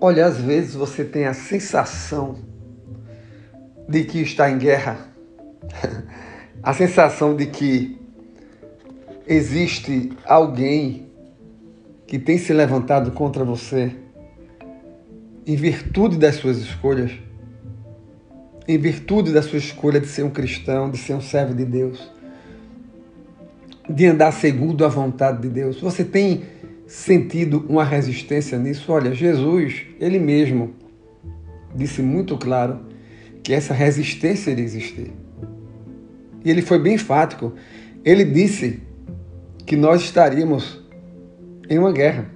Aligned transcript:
Olha, 0.00 0.26
às 0.26 0.38
vezes 0.38 0.74
você 0.74 1.04
tem 1.04 1.24
a 1.26 1.34
sensação 1.34 2.36
de 3.88 4.04
que 4.04 4.20
está 4.20 4.48
em 4.48 4.56
guerra, 4.56 4.96
a 6.62 6.72
sensação 6.72 7.34
de 7.34 7.46
que 7.46 7.98
existe 9.26 10.12
alguém 10.24 11.10
que 12.06 12.16
tem 12.16 12.38
se 12.38 12.52
levantado 12.52 13.10
contra 13.10 13.44
você 13.44 13.92
em 15.44 15.56
virtude 15.56 16.16
das 16.16 16.36
suas 16.36 16.58
escolhas, 16.58 17.10
em 18.68 18.78
virtude 18.78 19.32
da 19.32 19.42
sua 19.42 19.58
escolha 19.58 19.98
de 19.98 20.06
ser 20.06 20.22
um 20.22 20.30
cristão, 20.30 20.90
de 20.90 20.98
ser 20.98 21.14
um 21.14 21.20
servo 21.20 21.54
de 21.54 21.64
Deus, 21.64 22.08
de 23.90 24.06
andar 24.06 24.30
segundo 24.30 24.84
a 24.84 24.88
vontade 24.88 25.42
de 25.42 25.48
Deus. 25.48 25.80
Você 25.80 26.04
tem 26.04 26.44
sentido 26.88 27.66
uma 27.68 27.84
resistência 27.84 28.58
nisso? 28.58 28.90
Olha, 28.90 29.14
Jesus, 29.14 29.82
ele 30.00 30.18
mesmo 30.18 30.74
disse 31.74 32.00
muito 32.02 32.36
claro 32.36 32.80
que 33.42 33.52
essa 33.52 33.74
resistência 33.74 34.50
iria 34.50 34.64
existir. 34.64 35.12
E 36.44 36.50
ele 36.50 36.62
foi 36.62 36.78
bem 36.78 36.94
enfático. 36.94 37.52
Ele 38.04 38.24
disse 38.24 38.80
que 39.66 39.76
nós 39.76 40.00
estaríamos 40.00 40.82
em 41.68 41.78
uma 41.78 41.92
guerra. 41.92 42.26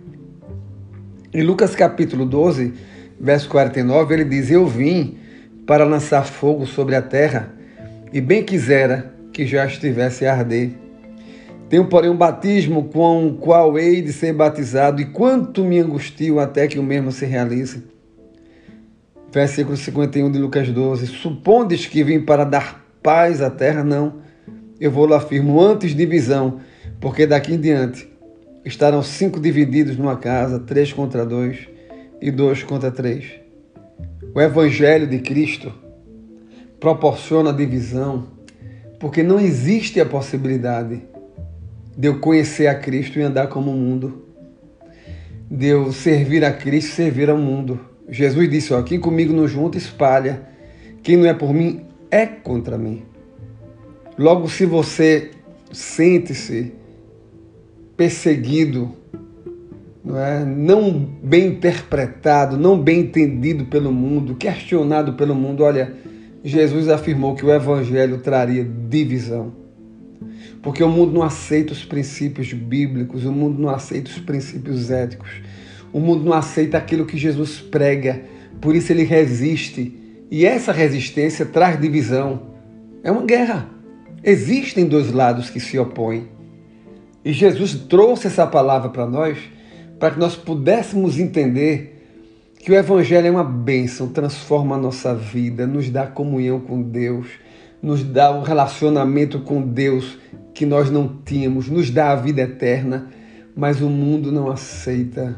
Em 1.32 1.42
Lucas 1.42 1.74
capítulo 1.74 2.26
12, 2.26 2.74
verso 3.18 3.48
49, 3.48 4.12
ele 4.12 4.24
diz: 4.24 4.50
Eu 4.50 4.66
vim 4.66 5.16
para 5.66 5.84
lançar 5.84 6.24
fogo 6.26 6.66
sobre 6.66 6.94
a 6.94 7.00
terra, 7.00 7.54
e 8.12 8.20
bem 8.20 8.42
quisera 8.42 9.14
que 9.32 9.46
já 9.46 9.64
estivesse 9.64 10.26
a 10.26 10.34
arder. 10.34 10.81
Tenho, 11.72 11.86
porém, 11.86 12.10
um 12.10 12.16
batismo 12.18 12.84
com 12.90 13.28
o 13.28 13.32
qual 13.32 13.78
hei 13.78 14.02
de 14.02 14.12
ser 14.12 14.34
batizado, 14.34 15.00
e 15.00 15.06
quanto 15.06 15.64
me 15.64 15.78
angustio 15.78 16.38
até 16.38 16.68
que 16.68 16.78
o 16.78 16.82
mesmo 16.82 17.10
se 17.10 17.24
realize. 17.24 17.82
Versículo 19.32 19.74
51 19.74 20.30
de 20.30 20.38
Lucas 20.38 20.68
12: 20.68 21.06
Supondes 21.06 21.86
que 21.86 22.04
vim 22.04 22.20
para 22.20 22.44
dar 22.44 22.84
paz 23.02 23.40
à 23.40 23.48
terra? 23.48 23.82
Não. 23.82 24.16
Eu 24.78 24.90
vou 24.90 25.06
lá 25.06 25.16
afirmo 25.16 25.58
antes 25.62 25.94
divisão, 25.94 26.60
porque 27.00 27.26
daqui 27.26 27.54
em 27.54 27.58
diante 27.58 28.06
estarão 28.66 29.02
cinco 29.02 29.40
divididos 29.40 29.96
numa 29.96 30.16
casa, 30.16 30.58
três 30.58 30.92
contra 30.92 31.24
dois 31.24 31.56
e 32.20 32.30
dois 32.30 32.62
contra 32.62 32.90
três. 32.90 33.24
O 34.34 34.38
Evangelho 34.42 35.06
de 35.06 35.20
Cristo 35.20 35.72
proporciona 36.78 37.50
divisão, 37.50 38.26
porque 39.00 39.22
não 39.22 39.40
existe 39.40 39.98
a 39.98 40.04
possibilidade 40.04 41.10
de 41.96 42.08
eu 42.08 42.18
conhecer 42.18 42.66
a 42.66 42.74
Cristo 42.74 43.18
e 43.18 43.22
andar 43.22 43.48
como 43.48 43.70
o 43.70 43.74
mundo, 43.74 44.26
de 45.50 45.66
eu 45.66 45.92
servir 45.92 46.44
a 46.44 46.52
Cristo 46.52 46.88
e 46.88 46.94
servir 46.94 47.28
ao 47.28 47.38
mundo. 47.38 47.80
Jesus 48.08 48.48
disse: 48.50 48.72
ó, 48.72 48.82
quem 48.82 48.98
comigo 48.98 49.32
não 49.32 49.46
junta, 49.46 49.78
espalha. 49.78 50.42
Quem 51.02 51.16
não 51.16 51.26
é 51.26 51.34
por 51.34 51.52
mim 51.52 51.82
é 52.10 52.26
contra 52.26 52.78
mim. 52.78 53.02
Logo, 54.16 54.48
se 54.48 54.64
você 54.64 55.30
sente-se 55.72 56.72
perseguido, 57.96 58.92
não, 60.04 60.18
é? 60.18 60.44
não 60.44 60.90
bem 61.22 61.48
interpretado, 61.48 62.56
não 62.56 62.78
bem 62.78 63.00
entendido 63.00 63.64
pelo 63.64 63.92
mundo, 63.92 64.34
questionado 64.34 65.14
pelo 65.14 65.34
mundo, 65.34 65.62
olha, 65.62 65.94
Jesus 66.44 66.88
afirmou 66.88 67.34
que 67.34 67.44
o 67.44 67.52
Evangelho 67.52 68.18
traria 68.18 68.64
divisão. 68.64 69.61
Porque 70.62 70.82
o 70.82 70.88
mundo 70.88 71.12
não 71.12 71.22
aceita 71.22 71.72
os 71.72 71.84
princípios 71.84 72.52
bíblicos, 72.52 73.24
o 73.24 73.32
mundo 73.32 73.60
não 73.60 73.68
aceita 73.68 74.10
os 74.10 74.18
princípios 74.20 74.90
éticos, 74.90 75.42
o 75.92 75.98
mundo 75.98 76.24
não 76.24 76.32
aceita 76.32 76.78
aquilo 76.78 77.04
que 77.04 77.18
Jesus 77.18 77.60
prega, 77.60 78.22
por 78.60 78.76
isso 78.76 78.92
ele 78.92 79.02
resiste. 79.02 79.98
E 80.30 80.46
essa 80.46 80.72
resistência 80.72 81.44
traz 81.44 81.78
divisão. 81.78 82.42
É 83.02 83.10
uma 83.10 83.24
guerra. 83.24 83.68
Existem 84.22 84.86
dois 84.86 85.12
lados 85.12 85.50
que 85.50 85.58
se 85.58 85.76
opõem. 85.78 86.28
E 87.24 87.32
Jesus 87.32 87.74
trouxe 87.74 88.28
essa 88.28 88.46
palavra 88.46 88.88
para 88.88 89.04
nós, 89.04 89.36
para 89.98 90.12
que 90.12 90.20
nós 90.20 90.36
pudéssemos 90.36 91.18
entender 91.18 91.92
que 92.60 92.70
o 92.70 92.74
Evangelho 92.74 93.26
é 93.26 93.30
uma 93.30 93.44
bênção, 93.44 94.08
transforma 94.08 94.76
a 94.76 94.78
nossa 94.78 95.12
vida, 95.12 95.66
nos 95.66 95.90
dá 95.90 96.06
comunhão 96.06 96.60
com 96.60 96.80
Deus, 96.80 97.26
nos 97.82 98.04
dá 98.04 98.30
um 98.30 98.42
relacionamento 98.42 99.40
com 99.40 99.60
Deus 99.60 100.21
que 100.62 100.66
nós 100.66 100.92
não 100.92 101.08
tínhamos, 101.24 101.68
nos 101.68 101.90
dá 101.90 102.12
a 102.12 102.14
vida 102.14 102.42
eterna, 102.42 103.08
mas 103.52 103.80
o 103.80 103.90
mundo 103.90 104.30
não 104.30 104.48
aceita, 104.48 105.36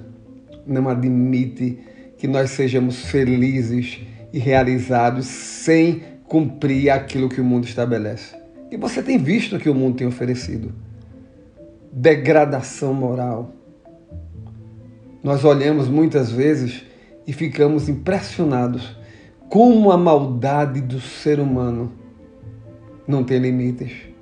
não 0.66 0.86
admite 0.86 1.78
que 2.18 2.28
nós 2.28 2.50
sejamos 2.50 3.06
felizes 3.06 4.02
e 4.34 4.38
realizados 4.38 5.24
sem 5.24 6.02
cumprir 6.24 6.90
aquilo 6.90 7.30
que 7.30 7.40
o 7.40 7.44
mundo 7.44 7.64
estabelece. 7.64 8.36
E 8.70 8.76
você 8.76 9.02
tem 9.02 9.16
visto 9.16 9.58
que 9.58 9.70
o 9.70 9.74
mundo 9.74 9.96
tem 9.96 10.06
oferecido: 10.06 10.74
degradação 11.90 12.92
moral. 12.92 13.50
Nós 15.22 15.42
olhamos 15.42 15.88
muitas 15.88 16.30
vezes 16.30 16.84
e 17.26 17.32
ficamos 17.32 17.88
impressionados 17.88 18.94
como 19.48 19.90
a 19.90 19.96
maldade 19.96 20.82
do 20.82 21.00
ser 21.00 21.40
humano 21.40 21.92
não 23.08 23.24
tem 23.24 23.38
limites. 23.38 24.13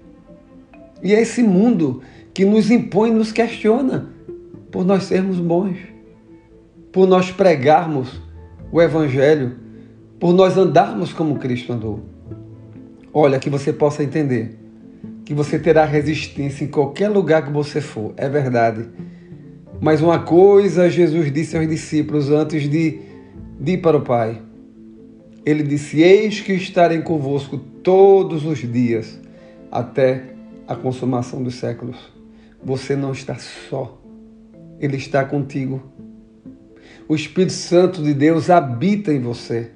E 1.02 1.14
é 1.14 1.20
esse 1.20 1.42
mundo 1.42 2.02
que 2.32 2.44
nos 2.44 2.70
impõe, 2.70 3.10
nos 3.10 3.32
questiona 3.32 4.10
por 4.70 4.84
nós 4.84 5.04
sermos 5.04 5.38
bons, 5.38 5.76
por 6.90 7.06
nós 7.06 7.30
pregarmos 7.30 8.20
o 8.70 8.80
Evangelho, 8.80 9.56
por 10.18 10.32
nós 10.32 10.56
andarmos 10.56 11.12
como 11.12 11.38
Cristo 11.38 11.72
andou. 11.72 12.00
Olha, 13.12 13.38
que 13.38 13.50
você 13.50 13.72
possa 13.72 14.02
entender 14.02 14.58
que 15.24 15.34
você 15.34 15.58
terá 15.58 15.84
resistência 15.84 16.64
em 16.64 16.68
qualquer 16.68 17.08
lugar 17.08 17.44
que 17.44 17.52
você 17.52 17.80
for, 17.80 18.12
é 18.16 18.28
verdade. 18.28 18.86
Mas 19.80 20.00
uma 20.00 20.20
coisa 20.20 20.88
Jesus 20.88 21.32
disse 21.32 21.56
aos 21.56 21.69
discípulos 21.69 22.30
antes 22.30 22.69
de, 22.69 23.00
de 23.58 23.72
ir 23.72 23.78
para 23.78 23.96
o 23.96 24.02
Pai. 24.02 24.40
Ele 25.44 25.62
disse: 25.62 26.00
Eis 26.00 26.40
que 26.40 26.52
estarei 26.52 27.02
convosco 27.02 27.58
todos 27.58 28.44
os 28.44 28.58
dias, 28.58 29.20
até 29.70 30.34
a 30.67 30.75
consumação 30.75 31.43
dos 31.43 31.56
séculos. 31.56 31.97
Você 32.65 32.95
não 32.95 33.12
está 33.12 33.37
só, 33.37 34.00
Ele 34.78 34.97
está 34.97 35.25
contigo. 35.25 35.83
O 37.09 37.15
Espírito 37.15 37.53
Santo 37.53 38.03
de 38.03 38.15
Deus 38.15 38.49
habita 38.50 39.12
em 39.12 39.21
você. 39.21 39.71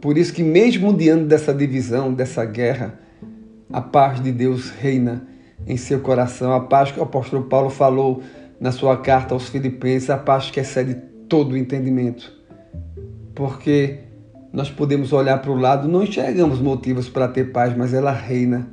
Por 0.00 0.18
isso 0.18 0.32
que 0.32 0.42
mesmo 0.42 0.92
diante 0.92 1.24
dessa 1.24 1.54
divisão, 1.54 2.12
dessa 2.12 2.44
guerra, 2.44 2.98
a 3.72 3.80
paz 3.80 4.20
de 4.20 4.30
Deus 4.30 4.70
reina 4.70 5.26
em 5.66 5.76
seu 5.76 6.00
coração. 6.00 6.52
A 6.52 6.60
paz 6.60 6.90
que 6.90 7.00
o 7.00 7.02
apóstolo 7.02 7.44
Paulo 7.44 7.70
falou 7.70 8.22
na 8.60 8.70
sua 8.70 8.96
carta 8.96 9.34
aos 9.34 9.48
Filipenses, 9.48 10.10
a 10.10 10.18
paz 10.18 10.50
que 10.50 10.60
excede 10.60 10.94
todo 11.28 11.52
o 11.52 11.56
entendimento. 11.56 12.32
Porque 13.34 14.00
nós 14.52 14.70
podemos 14.70 15.12
olhar 15.12 15.40
para 15.40 15.50
o 15.50 15.56
lado, 15.56 15.88
não 15.88 16.02
enxergamos 16.02 16.60
motivos 16.60 17.08
para 17.08 17.26
ter 17.26 17.52
paz, 17.52 17.76
mas 17.76 17.94
ela 17.94 18.12
reina. 18.12 18.68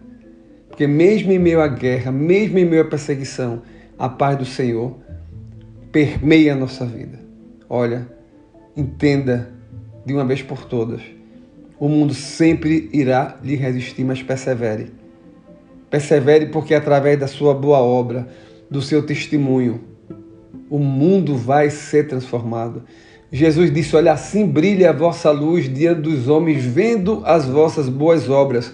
Porque 0.80 0.88
mesmo 0.88 1.30
em 1.34 1.38
meio 1.38 1.60
à 1.60 1.68
guerra, 1.68 2.10
mesmo 2.10 2.58
em 2.58 2.64
meio 2.64 2.84
à 2.84 2.86
perseguição, 2.86 3.64
a 3.98 4.08
paz 4.08 4.38
do 4.38 4.46
Senhor 4.46 4.96
permeia 5.92 6.54
a 6.54 6.56
nossa 6.56 6.86
vida. 6.86 7.20
Olha, 7.68 8.08
entenda 8.78 9.52
de 10.06 10.14
uma 10.14 10.24
vez 10.24 10.42
por 10.42 10.64
todas 10.64 11.02
o 11.78 11.90
mundo 11.90 12.14
sempre 12.14 12.90
irá 12.94 13.38
lhe 13.44 13.58
resistir, 13.58 14.06
mas 14.06 14.24
persevere. 14.24 14.94
Persevere 15.90 16.46
porque 16.46 16.74
através 16.74 17.20
da 17.20 17.28
sua 17.28 17.54
boa 17.54 17.80
obra, 17.80 18.30
do 18.72 18.82
seu 18.82 19.06
testemunho, 19.06 19.82
o 20.70 20.80
mundo 20.80 21.36
vai 21.36 21.70
ser 21.70 22.08
transformado. 22.08 22.84
Jesus 23.30 23.70
disse: 23.70 23.98
Olha, 23.98 24.14
assim 24.14 24.46
brilha 24.46 24.92
a 24.92 24.94
vossa 24.94 25.30
luz 25.30 25.74
diante 25.74 26.02
dos 26.02 26.30
homens, 26.30 26.64
vendo 26.64 27.22
as 27.26 27.46
vossas 27.46 27.90
boas 27.90 28.30
obras, 28.30 28.74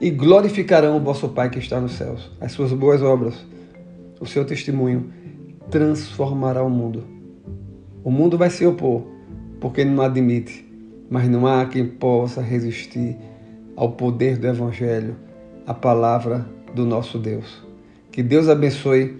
e 0.00 0.10
glorificarão 0.10 0.96
o 0.96 1.00
vosso 1.00 1.28
Pai 1.28 1.50
que 1.50 1.58
está 1.58 1.80
nos 1.80 1.92
céus. 1.92 2.30
As 2.40 2.52
suas 2.52 2.72
boas 2.72 3.02
obras, 3.02 3.34
o 4.20 4.26
seu 4.26 4.44
testemunho, 4.44 5.12
transformará 5.70 6.62
o 6.62 6.70
mundo. 6.70 7.04
O 8.02 8.10
mundo 8.10 8.36
vai 8.36 8.50
se 8.50 8.66
opor, 8.66 9.02
porque 9.60 9.84
não 9.84 10.02
admite 10.02 10.64
mas 11.10 11.28
não 11.28 11.46
há 11.46 11.64
quem 11.66 11.86
possa 11.86 12.40
resistir 12.40 13.16
ao 13.76 13.92
poder 13.92 14.38
do 14.38 14.46
Evangelho, 14.46 15.16
à 15.66 15.74
palavra 15.74 16.46
do 16.74 16.84
nosso 16.84 17.18
Deus. 17.18 17.62
Que 18.10 18.22
Deus 18.22 18.48
abençoe 18.48 19.16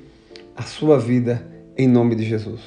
a 0.57 0.63
sua 0.63 0.99
vida 0.99 1.47
em 1.77 1.89
nome 1.89 2.15
de 2.15 2.25
Jesus. 2.25 2.61